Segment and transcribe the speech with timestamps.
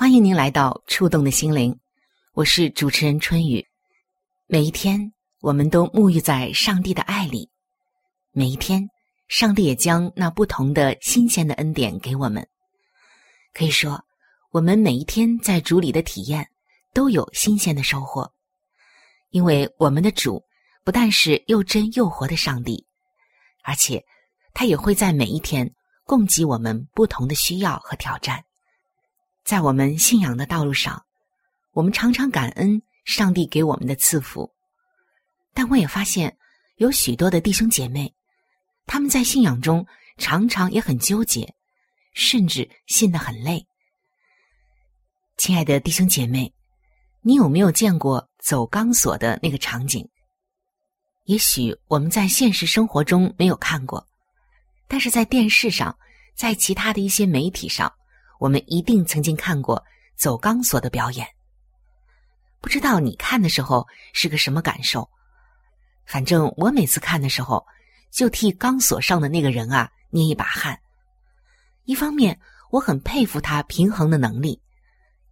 [0.00, 1.76] 欢迎您来到触动的心灵，
[2.32, 3.66] 我是主持人春雨。
[4.46, 7.48] 每一天，我们都沐浴在上帝的爱里；
[8.30, 8.88] 每一天，
[9.26, 12.48] 上帝也将那不同的新鲜的恩典给我们。
[13.52, 14.00] 可以说，
[14.52, 16.48] 我们每一天在主里的体验
[16.94, 18.32] 都有新鲜的收获，
[19.30, 20.40] 因为我们的主
[20.84, 22.86] 不但是又真又活的上帝，
[23.64, 24.00] 而且
[24.54, 25.68] 他也会在每一天。
[26.04, 28.42] 供给我们不同的需要和挑战，
[29.48, 31.06] 在我们信仰的道路上，
[31.72, 34.54] 我们常常感恩上帝给我们的赐福。
[35.54, 36.36] 但我也发现
[36.76, 38.14] 有许多的弟兄姐妹，
[38.84, 39.86] 他们在信仰中
[40.18, 41.54] 常常也很纠结，
[42.12, 43.66] 甚至信得很累。
[45.38, 46.52] 亲爱的弟兄姐妹，
[47.22, 50.06] 你有没有见过走钢索的那个场景？
[51.24, 54.06] 也许我们在现实生活中没有看过。
[54.86, 55.98] 但是在电视上，
[56.36, 57.90] 在其他的一些媒体上，
[58.38, 59.84] 我们一定曾经看过
[60.16, 61.26] 走钢索的表演。
[62.60, 65.08] 不知道你看的时候是个什么感受？
[66.06, 67.66] 反正我每次看的时候，
[68.10, 70.80] 就替钢索上的那个人啊捏一把汗。
[71.84, 72.38] 一方面
[72.70, 74.60] 我很佩服他平衡的能力，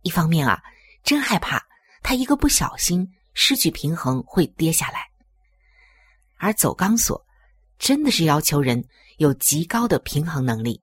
[0.02, 0.62] 一方面啊
[1.02, 1.64] 真害怕
[2.02, 5.08] 他一个不小心失去平衡会跌下来。
[6.36, 7.24] 而走钢索
[7.78, 8.84] 真的是要求人。
[9.18, 10.78] 有极高的平衡能力，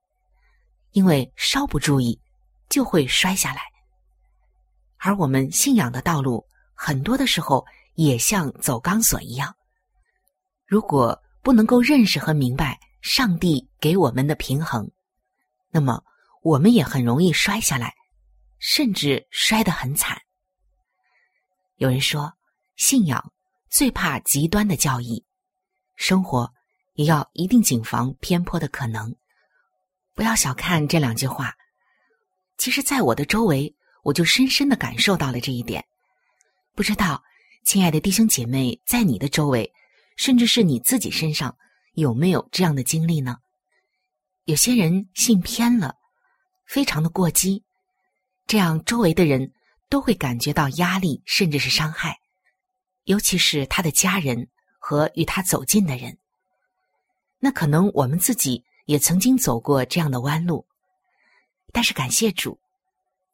[0.94, 2.20] 因为稍不注意
[2.70, 3.62] 就会摔下来。
[4.98, 6.44] 而我们信仰的道路，
[6.74, 7.64] 很多的时候
[7.96, 9.54] 也像走钢索一样。
[10.66, 14.90] 如果不能够认识和明白上帝给我们的平衡，
[15.70, 16.02] 那么
[16.42, 17.94] 我们也很容易摔下来，
[18.58, 20.18] 甚至摔得很惨。
[21.76, 22.34] 有人说，
[22.78, 23.32] 信仰
[23.70, 25.24] 最怕极端的教义，
[25.96, 26.52] 生活。
[26.96, 29.16] 也要一定谨防偏颇的可能，
[30.16, 31.56] 不要小看这两句话。
[32.58, 35.84] 其实，在我的周围，我就深深的感受到了这一点。
[36.76, 37.24] 不知道，
[37.66, 39.72] 亲爱的弟兄姐妹，在你的周围，
[40.18, 41.58] 甚至是你自己身上，
[41.94, 43.38] 有没有这样的经历呢？
[44.46, 45.96] 有些人信偏了，
[46.66, 47.64] 非常的过激，
[48.46, 49.54] 这样周围的人
[49.90, 52.20] 都会感觉到压力，甚至是伤害，
[53.06, 54.50] 尤其是他的家人
[54.80, 56.18] 和与他走近的人。
[57.40, 60.66] 那可能我们自己也曾经走过这样的弯路，
[61.72, 62.60] 但是感谢主，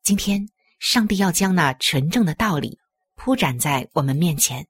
[0.04, 0.48] 今天
[0.80, 2.80] 上帝要将那纯正的道理
[3.16, 4.68] 铺展在我们面前，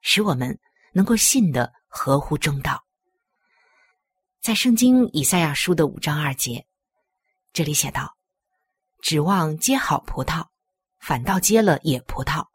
[0.00, 0.58] 使我们
[0.92, 2.84] 能够信得合乎中道。
[4.40, 6.66] 在圣经以赛亚书的五章二节，
[7.52, 8.16] 这里写道
[9.02, 10.46] ：“指望结好葡萄，
[10.98, 12.46] 反倒结了野葡萄。”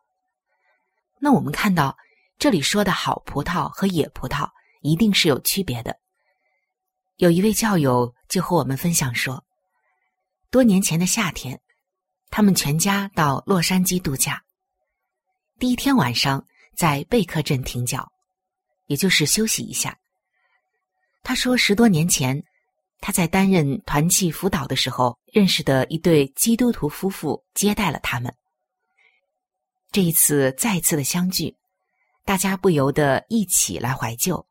[1.19, 1.95] 那我们看到
[2.39, 4.50] 这里说的好葡萄和野葡萄
[4.81, 6.00] 一定是有区别的。
[7.18, 9.44] 有一位教友就和我们分享说，
[10.50, 11.60] 多年前的夏天，
[12.31, 14.44] 他们全家到洛杉矶度假。
[15.60, 16.44] 第一天晚上
[16.75, 18.12] 在贝克镇停脚，
[18.88, 19.98] 也就是休息一下。
[21.21, 22.44] 他说，十多年前
[23.00, 28.36] 他在担任团契辅导的时候认识的一对基督徒夫妇接待了他们。
[29.92, 31.56] 这一次再次的相聚，
[32.25, 34.45] 大家不由得一起来怀旧。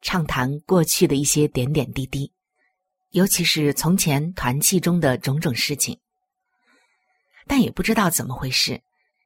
[0.00, 2.32] 畅谈过去的一些点点滴滴，
[3.10, 5.98] 尤其是从前团契中的种种事情。
[7.46, 8.82] 但也不知道怎么回事，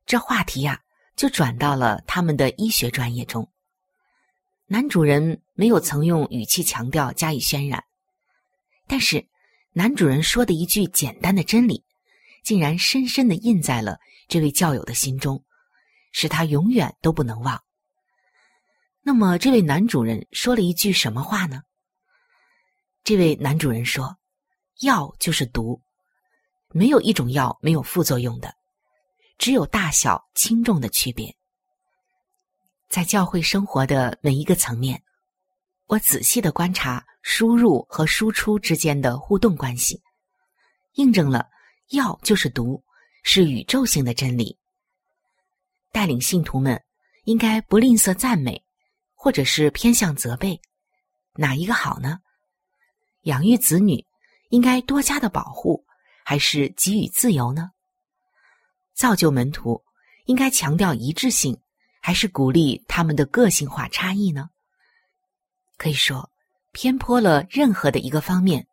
[0.06, 0.80] 这话题呀
[1.16, 3.50] 就转到了他们的医学专业中。
[4.66, 7.84] 男主人没有曾用语气强调加以渲染，
[8.86, 9.26] 但是
[9.72, 11.84] 男主人说的一句简单的真理，
[12.44, 15.44] 竟然深深的印在了这位教友的心中，
[16.12, 17.62] 使他永远都不能忘。
[19.02, 21.62] 那么，这位男主人说了一句什么话呢？
[23.02, 24.18] 这位男主人说
[24.82, 25.80] ：“药就是毒，
[26.68, 28.54] 没有一种药没有副作用的，
[29.38, 31.34] 只有大小轻重的区别。”
[32.90, 35.02] 在教会生活的每一个层面，
[35.86, 40.02] 我仔细的观察输入和输出之间的互动关系，
[40.92, 41.48] 印证了
[41.90, 42.84] “药就是毒”
[43.24, 44.58] 是宇宙性的真理。
[45.90, 46.80] 带领信徒们
[47.24, 48.62] 应该不吝啬赞美。
[49.22, 50.58] 或者是偏向责备，
[51.34, 52.20] 哪一个好呢？
[53.24, 54.02] 养育子女
[54.48, 55.84] 应该多加的保护，
[56.24, 57.70] 还是给予自由呢？
[58.94, 59.84] 造就门徒
[60.24, 61.60] 应该强调一致性，
[62.00, 64.48] 还是鼓励他们的个性化差异呢？
[65.76, 66.30] 可以说，
[66.72, 68.66] 偏颇了任何的一个方面，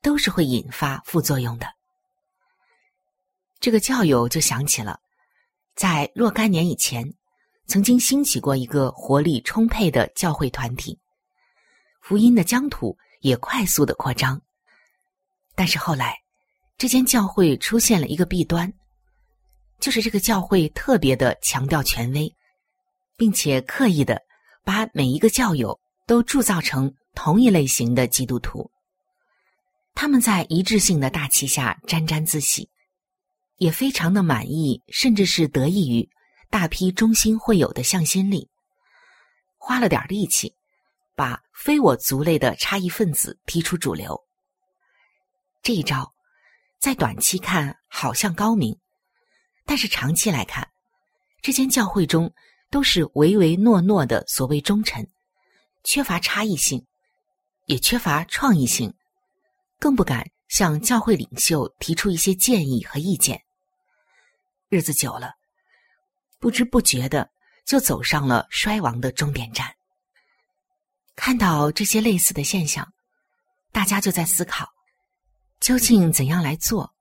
[0.00, 1.72] 都是会引发副作用的。
[3.60, 4.98] 这个教友就想起了，
[5.76, 7.14] 在若干年以前。
[7.72, 10.98] 曾经兴起过一个活力充沛的教会团体，
[12.02, 14.38] 福音的疆土也快速的扩张。
[15.54, 16.18] 但是后来，
[16.76, 18.70] 这间教会出现了一个弊端，
[19.80, 22.30] 就是这个教会特别的强调权威，
[23.16, 24.20] 并且刻意的
[24.64, 28.70] 把每一个教友都铸造成同一类型的基督徒。
[29.94, 32.68] 他们在一致性的大旗下沾沾自喜，
[33.56, 36.06] 也非常的满意，甚至是得益于。
[36.52, 38.46] 大批忠心会友的向心力，
[39.56, 40.54] 花了点力气，
[41.14, 44.22] 把非我族类的差异分子踢出主流。
[45.62, 46.12] 这一招，
[46.78, 48.78] 在短期看好像高明，
[49.64, 50.70] 但是长期来看，
[51.40, 52.30] 这间教会中
[52.70, 55.10] 都是唯唯诺诺的所谓忠臣，
[55.84, 56.86] 缺乏差异性，
[57.64, 58.92] 也缺乏创意性，
[59.78, 63.42] 更不敢向教会领袖提出一些建议和意见。
[64.68, 65.32] 日子久了。
[66.42, 67.30] 不知不觉的
[67.64, 69.72] 就走上了衰亡的终点站。
[71.14, 72.92] 看到这些类似的现象，
[73.70, 74.68] 大家就在思考：
[75.60, 76.92] 究竟怎样来做？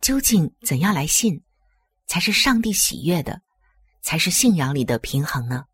[0.00, 1.44] 究竟怎样来信，
[2.06, 3.42] 才是上帝喜悦的，
[4.00, 5.66] 才是信仰里的平衡呢？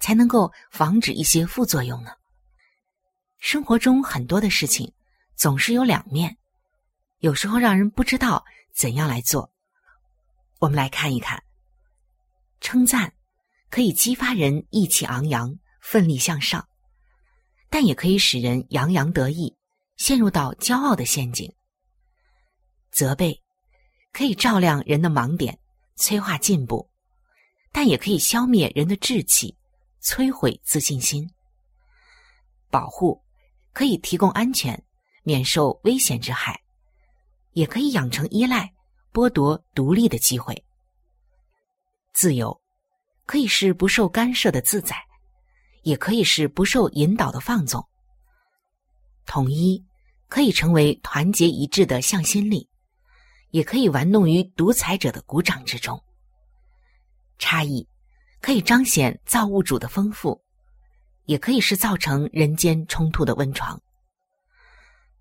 [0.00, 2.10] 才能够防止一些副作用呢？
[3.38, 4.92] 生活中很多的事情
[5.36, 6.36] 总是有两面，
[7.18, 8.44] 有时候让人不知道
[8.74, 9.52] 怎样来做。
[10.58, 11.43] 我们来看一看。
[12.64, 13.12] 称赞
[13.68, 16.66] 可以激发人意气昂扬、奋力向上，
[17.68, 19.54] 但也可以使人洋洋得意，
[19.96, 21.54] 陷入到骄傲的陷阱。
[22.90, 23.38] 责备
[24.12, 25.60] 可以照亮人的盲点，
[25.96, 26.90] 催化进步，
[27.70, 29.54] 但也可以消灭人的志气，
[30.02, 31.30] 摧毁自信心。
[32.70, 33.22] 保护
[33.74, 34.82] 可以提供安全，
[35.22, 36.58] 免受危险之害，
[37.52, 38.72] 也可以养成依赖，
[39.12, 40.64] 剥夺独立的机会。
[42.14, 42.58] 自由，
[43.26, 44.96] 可以是不受干涉的自在，
[45.82, 47.84] 也可以是不受引导的放纵。
[49.26, 49.84] 统一
[50.28, 52.68] 可以成为团结一致的向心力，
[53.50, 56.00] 也可以玩弄于独裁者的鼓掌之中。
[57.38, 57.86] 差异
[58.40, 60.40] 可以彰显造物主的丰富，
[61.24, 63.80] 也可以是造成人间冲突的温床。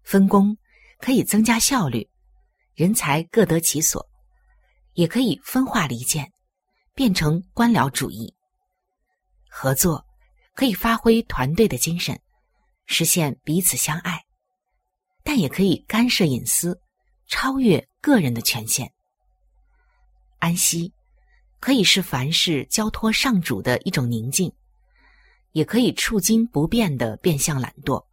[0.03, 0.57] 分工
[0.99, 2.07] 可以增加效率，
[2.75, 4.05] 人才各得其所，
[4.93, 6.32] 也可以分化离间。
[6.95, 8.35] 变成官僚主义，
[9.49, 10.05] 合作
[10.53, 12.19] 可以发挥团队的精神，
[12.85, 14.23] 实现彼此相爱，
[15.23, 16.79] 但也可以干涉隐私，
[17.27, 18.93] 超越个人的权限。
[20.37, 20.93] 安息
[21.59, 24.53] 可以是凡事交托上主的一种宁静，
[25.53, 28.05] 也可以触经不变的变相懒惰。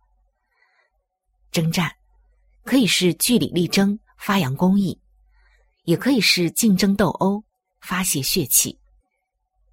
[1.53, 1.93] 征战
[2.65, 4.99] 可以是据理力争，发扬公义，
[5.83, 7.45] 也可以是竞争斗殴。
[7.81, 8.79] 发泄血气，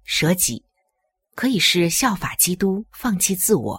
[0.04, 0.64] 舍己
[1.34, 3.78] 可以是效法基督，放弃自我；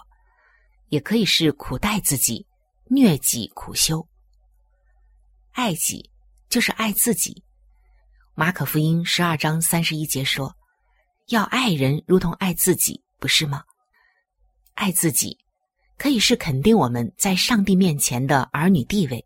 [0.87, 2.45] 也可以是苦待自己，
[2.85, 4.07] 虐己苦修。
[5.51, 6.09] 爱己
[6.47, 7.43] 就是爱自己。
[8.33, 10.55] 马可福音十二章三十一节说
[11.27, 13.63] ：“要爱人如同爱自己，不是吗？”
[14.75, 15.37] 爱自己
[15.97, 19.25] 可以是肯定我们在上帝面前的儿女地位，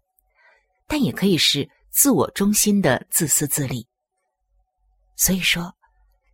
[0.87, 3.87] 但也可以是自我中心的自私自利。
[5.23, 5.73] 所以说，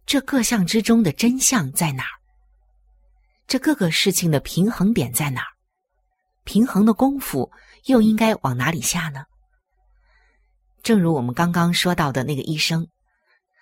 [0.08, 2.18] 这各项之中的真相在哪儿？
[3.46, 5.52] 这各个事情的平衡点在哪儿？
[6.44, 7.52] 平衡的功夫
[7.86, 9.24] 又应该往哪里下呢？
[10.82, 12.88] 正如我们刚刚说到的那个医生，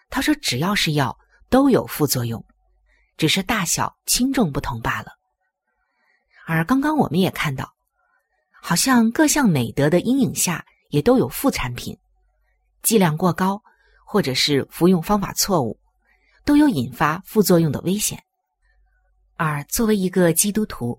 [0.09, 1.19] 他说只要是药
[1.49, 2.41] 都有副作用，
[3.17, 5.11] 只是大小轻重不同罢了。
[6.45, 7.73] 而刚刚我们也看到，
[8.61, 11.99] 好像各项美德的阴影下也都有副产品，
[12.81, 13.61] 剂量过高
[14.09, 15.77] 或者是服用方法错误，
[16.45, 18.23] 都有引发副作用的危险。
[19.35, 20.97] 而作为一个基督徒，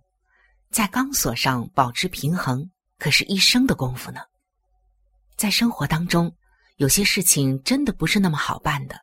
[0.70, 4.20] 在钢索上保持平衡，可是一生的功夫呢。
[5.36, 6.30] 在生活当中，
[6.76, 8.94] 有些事情真的不是那么好办的。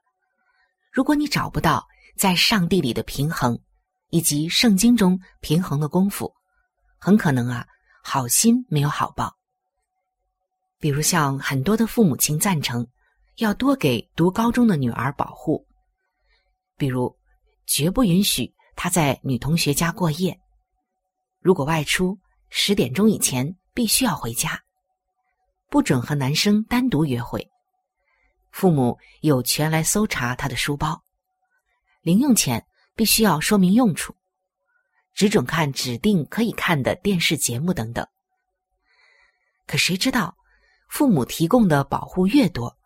[0.92, 1.84] 如果你找不到
[2.16, 3.60] 在上帝里的平衡，
[4.10, 6.32] 以及圣经中平衡的功夫，
[7.00, 7.66] 很可能啊，
[8.04, 9.36] 好心没有好报。
[10.80, 12.88] 比如像很多的父母亲赞成
[13.38, 15.66] 要多给读高中的女儿保护，
[16.78, 17.16] 比如
[17.66, 18.54] 绝不允许。
[18.78, 20.38] 她在女同学家过夜，
[21.40, 24.62] 如果外出十点钟以前必须要回家，
[25.70, 27.50] 不准和男生单独约会。
[28.52, 31.04] 父母有权来搜查他的书包，
[32.02, 32.66] 零用钱
[32.96, 34.14] 必须要说明用处，
[35.14, 38.06] 只准看指定可以看的电视节目等等。
[39.66, 40.38] 可谁知道，
[40.90, 42.78] 父母提供的保护越多，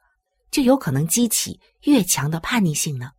[0.51, 3.11] 就有可能激起越强的叛逆性呢？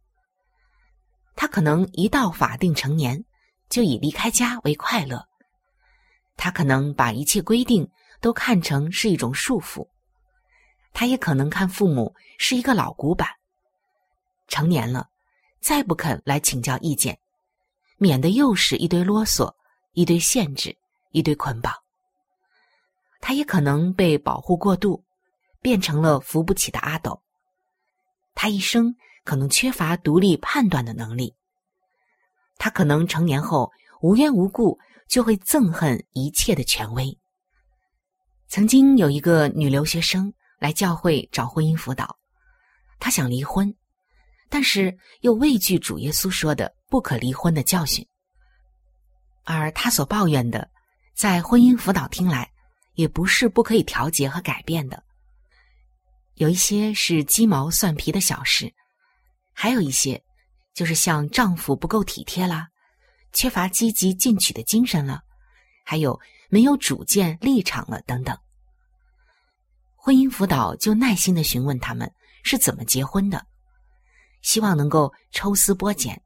[1.37, 3.25] 他可能一到法定成年，
[3.69, 5.27] 就以离开家为快乐。
[6.37, 7.89] 他可能把一切规定
[8.21, 9.89] 都看成是一种束缚。
[10.93, 13.29] 他也可能看父母是一个老古板。
[14.49, 15.09] 成年了，
[15.61, 17.19] 再不肯来请教意见，
[17.97, 19.55] 免得又是一堆啰嗦、
[19.93, 20.77] 一堆限制、
[21.13, 21.73] 一堆捆绑。
[23.21, 25.05] 他也可能被保护过度，
[25.61, 27.23] 变成了扶不起的阿斗。
[28.35, 28.95] 他一生。
[29.23, 31.37] 可能缺乏独立判断的能力，
[32.57, 34.77] 他可能成年后无缘无故
[35.07, 37.17] 就会憎恨一切的权威。
[38.49, 42.19] 曾经有一个女留学生来教会找婚姻辅导，
[42.99, 43.73] 她想离婚，
[44.49, 48.05] 但是又畏惧主耶稣说的不可离婚的教训，
[49.45, 50.69] 而她所抱怨的，
[51.15, 52.51] 在婚姻辅导听来，
[52.95, 55.05] 也不是不可以调节和改变的，
[56.41, 58.73] 有一些是鸡毛蒜皮的小事。
[59.53, 60.25] 还有一些，
[60.73, 62.67] 就是像丈夫不够体贴啦，
[63.35, 65.21] 缺乏积极进取的精神了，
[65.85, 66.19] 还有
[66.49, 68.35] 没有主见立场了等等。
[69.97, 72.11] 婚姻辅导就耐心的询问他们
[72.43, 73.45] 是怎么结婚的，
[74.41, 76.19] 希望能够抽丝剥茧，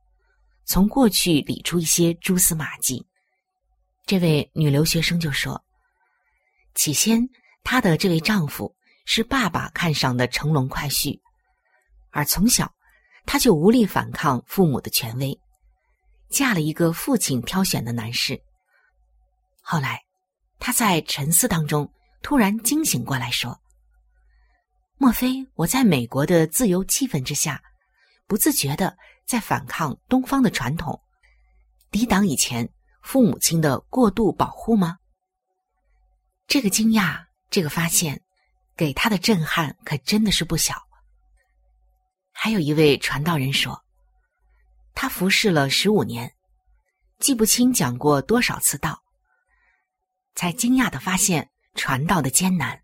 [0.64, 3.04] 从过去理出一些蛛丝马迹。
[4.06, 5.60] 这位女留学生就说
[6.76, 7.28] ：“起先，
[7.64, 8.72] 她的这位丈夫
[9.04, 11.20] 是爸爸看上的乘龙快婿，
[12.10, 12.72] 而从小。”
[13.26, 15.40] 他就无力反抗父母的权威，
[16.28, 18.38] 嫁了一个父亲挑选的男士。
[19.62, 20.02] 后来，
[20.58, 23.58] 他在沉思当中突然惊醒过来，说
[25.00, 27.62] ：“莫非我在美国的自由气氛之下，
[28.26, 28.94] 不自觉的
[29.24, 31.00] 在反抗东方的传统，
[31.90, 32.68] 抵挡以前
[33.02, 34.98] 父母亲的过度保护吗？”
[36.46, 38.20] 这个惊讶，这个发现，
[38.76, 40.74] 给他的震撼可真的是不小。
[42.32, 43.84] 还有一位传道人说，
[44.94, 46.34] 他服侍了十五年，
[47.18, 49.02] 记不清讲过多少次道，
[50.34, 52.80] 才惊讶的发现传道的艰难。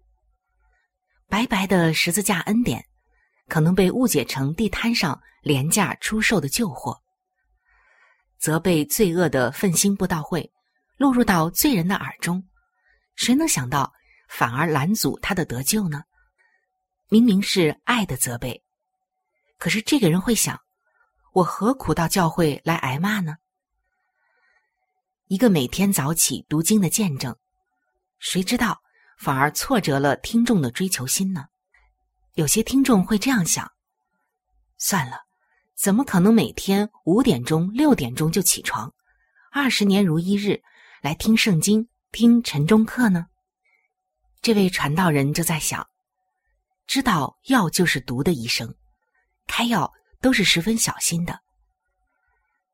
[1.29, 2.85] 白白的十字架恩典，
[3.49, 7.01] 可能被误解成地摊上廉价出售的旧货，
[8.39, 10.51] 则被罪恶的愤心布道会
[10.97, 12.43] 落入到罪人的耳中。
[13.15, 13.93] 谁能想到，
[14.31, 16.05] 反而拦阻他的得救呢？
[17.09, 18.63] 明明是爱的责备。
[19.59, 20.59] 可是这个人会想：
[21.33, 23.37] 我何苦到教会来挨骂呢？
[25.27, 27.37] 一个每天早起读经的见证，
[28.21, 28.81] 谁知道
[29.19, 31.47] 反而挫折了听众的追求心呢？
[32.35, 33.71] 有些听众会这样想：
[34.79, 35.19] 算了，
[35.75, 38.95] 怎么可能每天五点钟、六点钟就起床，
[39.51, 40.63] 二十年如一日
[41.03, 43.27] 来听圣经、听晨钟课呢？
[44.43, 45.87] 这位传道人就在想：
[46.87, 48.75] 知道药就是毒的医生。
[49.47, 51.41] 开药都是十分小心的，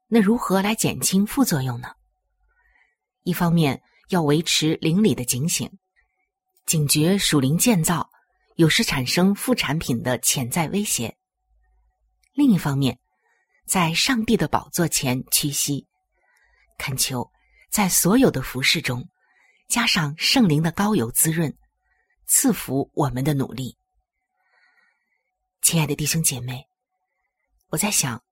[0.09, 1.89] 那如何来减轻副作用呢？
[3.23, 5.71] 一方面要维持邻里的警醒，
[6.67, 8.09] 警觉属灵建造
[8.57, 11.11] 有时产生副产品的潜在威胁；
[12.35, 12.99] 另一方面，
[13.67, 15.87] 在上帝的宝座前屈膝，
[16.79, 17.29] 恳求
[17.71, 19.09] 在所有的服饰中
[19.69, 21.57] 加上圣灵的膏油滋润，
[22.27, 23.77] 赐福我们的努力。
[25.61, 26.69] 亲爱的弟兄姐妹，
[27.69, 28.23] 我在想，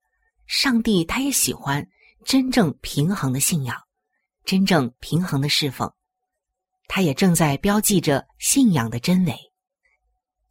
[0.47, 1.85] 上帝他也喜欢
[2.23, 3.81] 真正平衡的信仰，
[4.45, 5.93] 真正平衡的侍奉，
[6.87, 9.37] 他也正在标记着信仰的真伪，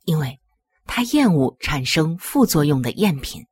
[0.04, 0.38] 因为
[0.84, 3.46] 他厌恶产生副作用的赝品。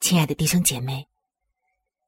[0.00, 1.08] 亲爱的弟兄姐妹，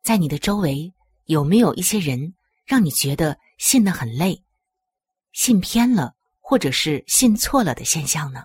[0.02, 2.35] 在你的周围有没有一些人
[2.71, 4.45] 让你觉得信得很累、
[5.33, 8.45] 信偏了，或者是信错了的现象呢？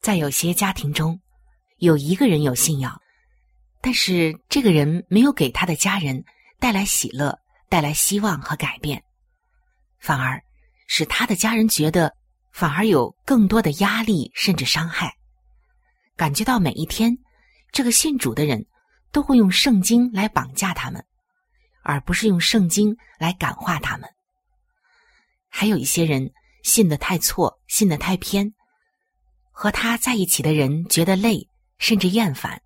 [0.00, 1.20] 在有些家庭中，
[1.76, 3.00] 有一个人有信仰，
[3.80, 6.24] 但是这个人没有给他的家人
[6.58, 9.00] 带来喜乐、带来希望和改变，
[10.00, 10.42] 反而
[10.88, 12.12] 使他的家人觉得
[12.50, 15.14] 反而有更多的压力甚至伤害，
[16.16, 17.16] 感觉到每一天。
[17.70, 18.66] 这个信主的人，
[19.12, 21.06] 都会用圣经来绑架他们，
[21.82, 24.08] 而不是用圣经来感化他们。
[25.48, 26.32] 还有一些人
[26.62, 28.54] 信的太错，信的太偏，
[29.50, 32.62] 和他在一起的人觉得累，甚至厌烦，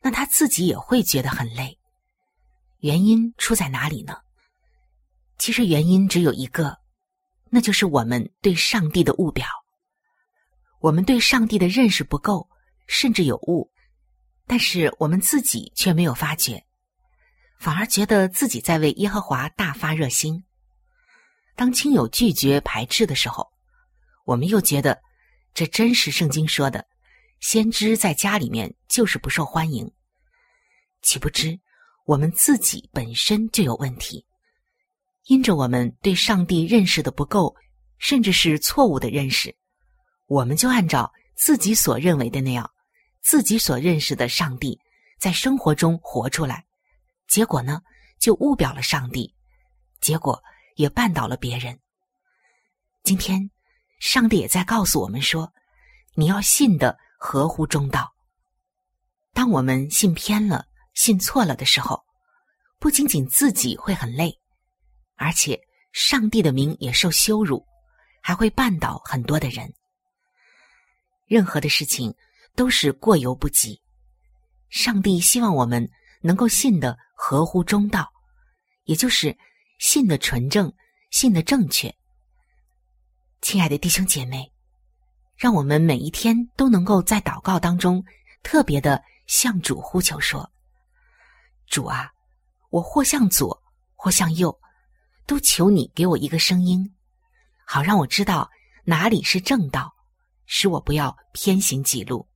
[0.00, 1.78] 那他自己也会觉得很累。
[2.80, 4.16] 原因出在哪里呢？
[5.38, 6.78] 其实原因只有一个，
[7.50, 9.46] 那就是我们对上帝的误表，
[10.80, 12.48] 我们对上帝的认识不够，
[12.86, 13.70] 甚至有误。
[14.46, 16.64] 但是我们自己却没有发觉，
[17.62, 20.42] 反而觉得自己在为耶和华大发热心。
[21.54, 23.48] 当亲友拒绝排斥的时候，
[24.24, 25.00] 我们又觉得
[25.54, 26.84] 这真是圣经说的，
[27.38, 29.88] 先知在家里面就是不受欢迎。
[31.02, 31.56] 岂不知
[32.04, 34.26] 我们自己本身就有问题，
[35.26, 37.54] 因着我们对上帝认识的不够，
[37.96, 39.54] 甚至是错误的认识，
[40.26, 42.68] 我们就按照自己所认为的那样。
[43.20, 44.76] 自己所认识的上帝，
[45.20, 46.64] 在生活中活出来，
[47.32, 47.80] 结果呢，
[48.18, 49.34] 就误表了上帝，
[50.02, 50.38] 结果
[50.76, 51.80] 也绊倒了别人。
[53.04, 53.50] 今天，
[54.00, 55.50] 上帝也在告诉我们说：
[56.14, 58.12] 你要信的合乎中道。
[59.32, 62.04] 当我们信偏了、信错了的时候，
[62.78, 64.38] 不仅仅自己会很累，
[65.16, 65.58] 而且
[65.90, 67.66] 上帝的名也受羞辱，
[68.20, 69.72] 还会绊倒很多的人。
[71.26, 72.14] 任何的事情。
[72.54, 73.80] 都是过犹不及。
[74.68, 78.12] 上帝希望我们能够信的合乎中道，
[78.82, 79.38] 也就是
[79.78, 80.74] 信的纯正、
[81.12, 81.94] 信的正确。
[83.40, 84.52] 亲爱的弟兄姐妹，
[85.36, 88.04] 让我们每一天都能够在祷告当中
[88.42, 90.50] 特别的向主呼求说
[91.70, 92.10] ：“主啊，
[92.70, 93.62] 我或向左，
[93.94, 94.58] 或向右，
[95.24, 96.92] 都求你给我一个声音，
[97.64, 98.50] 好让我知道
[98.84, 99.94] 哪里是正道，
[100.44, 102.28] 使我不要偏行己路。”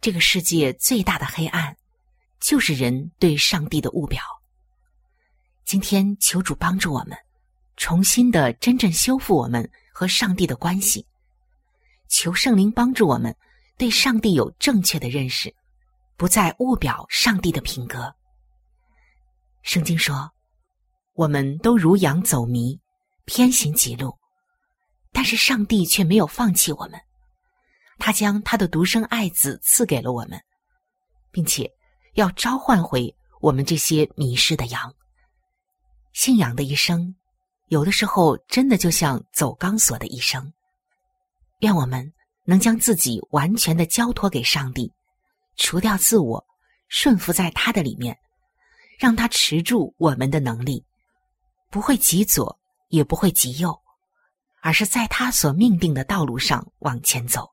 [0.00, 1.76] 这个世界最大的黑暗，
[2.42, 4.20] 就是人对上帝的误表。
[5.64, 7.16] 今天求主帮助我们，
[7.76, 11.06] 重新的真正修复我们和上帝的关系。
[12.08, 13.34] 求圣灵帮助我们，
[13.78, 15.54] 对上帝有正确的认识，
[16.16, 18.12] 不再误表上帝的品格。
[19.62, 20.28] 圣经说，
[21.12, 22.76] 我们都如羊走迷，
[23.24, 24.18] 偏行己路，
[25.12, 27.00] 但是上帝却没有放弃我们。
[27.98, 30.42] 他将他的独生爱子赐给了我们，
[31.30, 31.70] 并且
[32.14, 34.94] 要召唤回我们这些迷失的羊。
[36.12, 37.14] 信仰的一生，
[37.68, 40.52] 有的时候真的就像走钢索的一生。
[41.60, 42.12] 愿我们
[42.44, 44.92] 能将自己完全的交托给上帝，
[45.56, 46.44] 除掉自我，
[46.88, 48.18] 顺服在他的里面，
[48.98, 50.84] 让他持住我们的能力，
[51.70, 53.80] 不会极左，也不会极右，
[54.60, 57.48] 而是在他所命定的道路上往前走。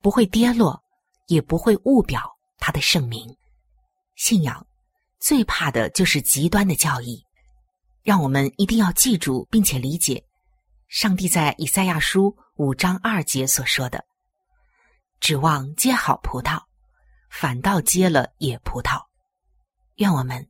[0.00, 0.82] 不会跌落，
[1.26, 2.22] 也不会误表
[2.58, 3.36] 他的圣名。
[4.22, 4.64] 信仰
[5.18, 7.26] 最怕的就是极端的教义，
[8.04, 10.22] 让我们一定要记住并且理解，
[10.86, 14.04] 上帝在以赛亚书五章二节所说的
[15.18, 16.62] ：“指望结好葡萄，
[17.30, 19.02] 反倒结了野葡萄。”
[19.98, 20.48] 愿我们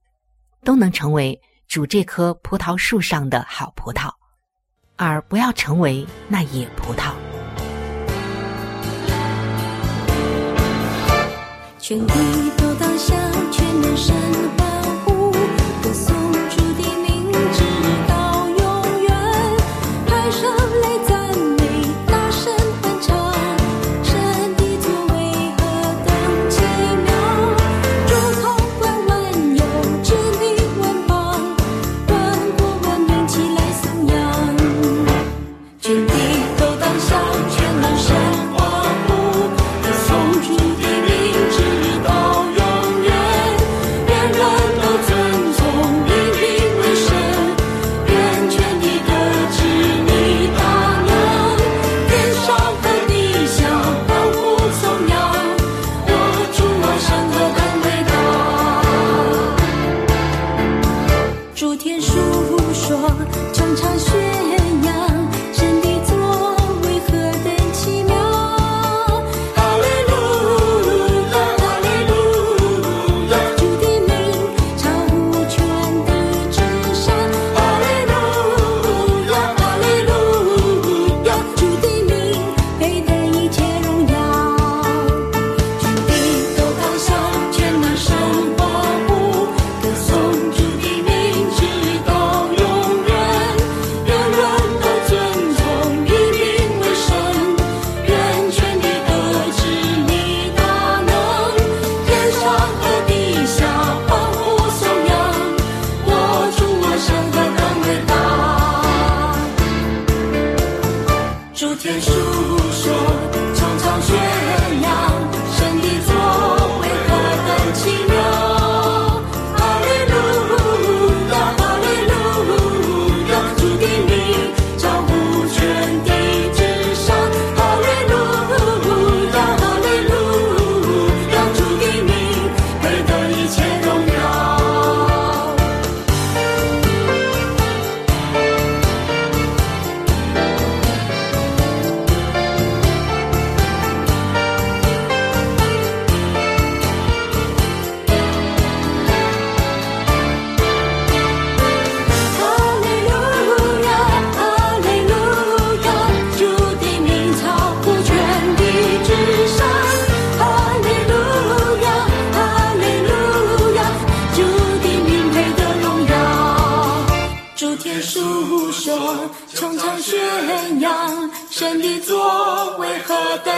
[0.63, 4.13] 都能成为主这棵葡萄树上的好葡萄，
[4.97, 7.15] 而不要成为那野葡萄。
[11.79, 13.15] 全地当下，
[13.51, 14.15] 却能神
[14.57, 14.72] 欢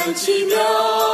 [0.05, 1.14] 很奇妙！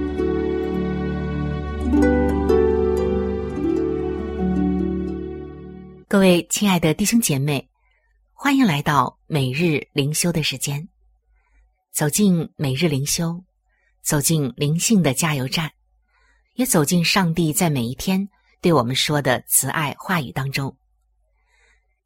[6.11, 7.69] 各位亲爱的弟兄姐妹，
[8.33, 10.85] 欢迎来到每日灵修的时间。
[11.93, 13.41] 走进每日灵修，
[14.01, 15.71] 走进灵性的加油站，
[16.55, 18.27] 也走进上帝在每一天
[18.59, 20.77] 对我们说的慈爱话语当中。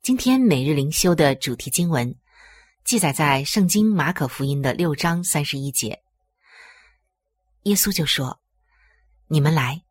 [0.03, 2.15] 今天每日灵修的主题经文
[2.83, 5.99] 记载在圣经马可福音的六章三十一节。
[7.63, 8.39] 耶稣就说
[9.25, 9.81] ：“你们来，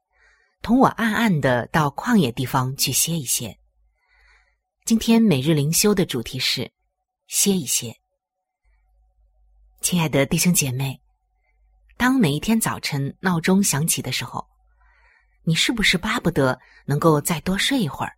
[0.63, 3.59] 同我暗暗的到旷野地方去歇一歇。”
[4.87, 6.71] 今天每日灵修的主题是
[7.27, 7.99] 歇一歇。
[9.81, 11.01] 亲爱的弟兄姐妹，
[11.97, 14.47] 当每一天早晨闹钟响起的时候，
[15.43, 18.13] 你是不是巴不得能够再多睡一会儿？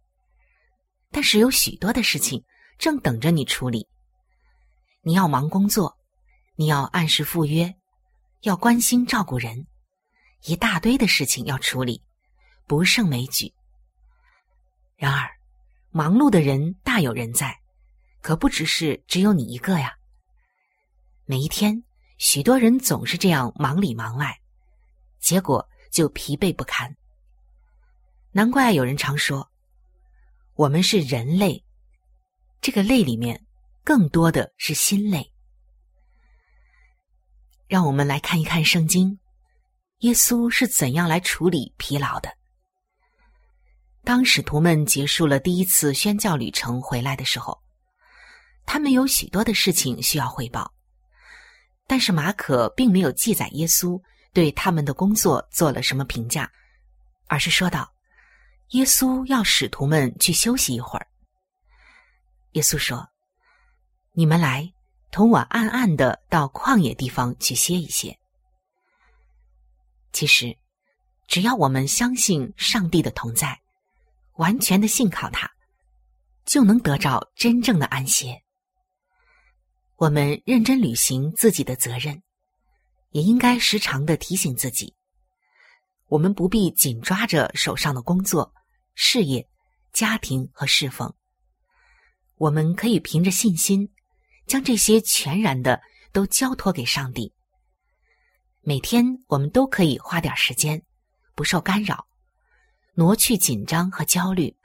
[1.13, 2.45] 但是有许多的事情
[2.79, 3.87] 正等着你处理。
[5.03, 5.97] 你要忙工作，
[6.57, 7.73] 你要按时赴约，
[8.41, 9.69] 要关心照顾人，
[10.43, 12.03] 一大堆的事情要处理，
[12.67, 13.55] 不胜枚举。
[14.97, 15.31] 然而，
[15.97, 17.59] 忙碌的人大有人在，
[18.21, 19.97] 可不只是只有你一个呀。
[21.25, 21.85] 每一天，
[22.19, 24.39] 许多人总是这样忙里忙外，
[25.21, 26.95] 结果就疲惫不堪。
[28.31, 29.51] 难怪有人常说，
[30.53, 31.65] 我们是人类，
[32.61, 33.47] 这个累里面
[33.83, 35.33] 更多的是心累。
[37.69, 39.19] 让我们来看一看圣经，
[40.01, 42.29] 耶稣是怎样来处理疲劳的。
[44.07, 47.61] 当使徒们结束了第一次宣教旅程回来的时候，
[48.65, 50.73] 他们有许多的事情需要汇报，
[51.89, 54.01] 但是马可并没有记载耶稣
[54.33, 56.49] 对他们的工作做了什么评价，
[57.27, 57.93] 而是说道
[58.79, 61.09] ：“耶稣要使徒们去休息一会儿。”
[62.55, 63.09] 耶稣说
[64.15, 64.73] ：“你们来，
[65.11, 68.17] 同我暗暗的到旷野地方去歇一歇。”
[70.15, 70.57] 其实，
[71.27, 73.61] 只要我们相信上帝的同在。
[74.37, 75.51] 完全的信靠他，
[76.45, 78.43] 就能得着真正的安歇。
[79.97, 82.23] 我们认真履行自己的责任，
[83.11, 84.95] 也应该时常的提醒自己，
[86.09, 88.53] 我们不必紧抓着手上的工作、
[88.95, 89.49] 事业、
[89.93, 91.13] 家庭和侍奉。
[92.37, 93.91] 我们可以凭着信心，
[94.47, 95.81] 将这些全然的
[96.13, 97.33] 都交托给上帝。
[98.61, 100.83] 每天我们都可以花点时间，
[101.35, 102.07] 不受干扰，
[102.97, 104.57] 挪去紧张和焦虑，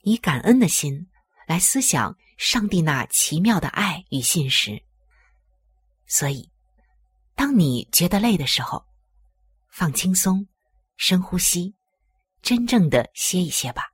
[0.00, 1.08] 以感恩的心
[1.46, 4.82] 来思想上帝那奇妙的爱与信实。
[6.06, 6.50] 所以，
[7.34, 8.82] 当你觉得累的时候，
[9.68, 10.48] 放轻松，
[10.96, 11.74] 深呼吸，
[12.40, 13.84] 真正的歇一歇吧。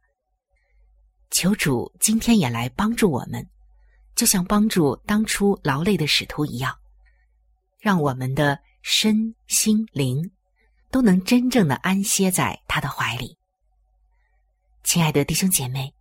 [1.33, 3.45] 求主今天也来帮助我们，
[4.15, 6.79] 就像帮助当初劳累的使徒一样，
[7.81, 10.31] 让我们的身心灵
[10.93, 13.37] 都能真正的安歇在他的怀里。
[14.87, 15.93] 亲爱的弟兄姐妹，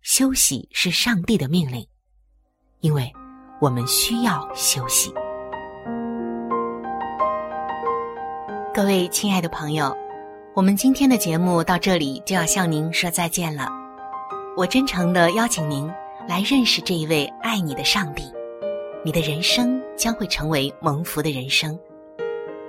[0.00, 1.86] 休息是上帝的命令，
[2.80, 3.12] 因为
[3.60, 5.12] 我们需要休息。
[8.72, 9.94] 各位亲爱的朋友，
[10.54, 13.68] 我们今天的节目到这里就要向您说再见了。
[14.56, 15.86] 我真诚的邀请您
[16.26, 18.32] 来认识这一位爱你的上帝，
[19.04, 21.78] 你的人生将会成为蒙福的人生。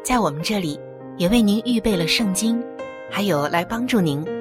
[0.03, 0.77] 在我们这里，
[1.15, 2.61] 也为您预备了圣经，
[3.09, 4.21] 还有来帮助您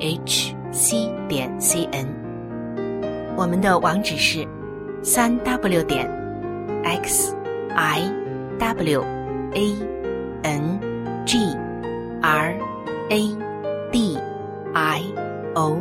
[0.00, 2.06] h c 点 c n。
[3.36, 4.46] 我们的网址是
[5.02, 6.08] 三 w 点
[6.84, 7.34] x
[7.74, 8.00] i
[8.58, 9.04] w
[9.54, 9.76] a
[10.42, 10.80] n
[11.24, 11.38] g
[12.20, 12.54] r
[13.10, 13.36] a
[13.90, 14.18] d
[14.74, 15.02] i
[15.54, 15.78] o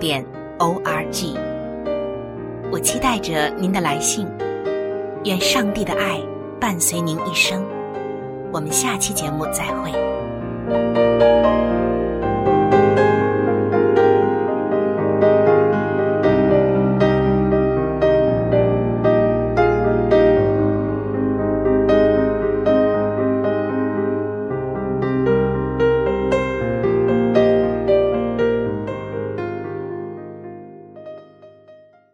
[0.00, 0.24] 点
[0.58, 1.36] o r g。
[2.70, 4.26] 我期待着您的来信，
[5.24, 6.20] 愿上帝的爱
[6.60, 7.64] 伴随您一生。
[8.52, 9.92] 我们下期节目再会。